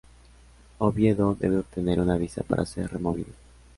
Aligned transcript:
Oviedo 0.79 1.35
debe 1.39 1.57
obtener 1.59 1.99
una 1.99 2.17
visa 2.17 2.41
para 2.41 2.65
ser 2.65 2.89
removido. 2.91 3.33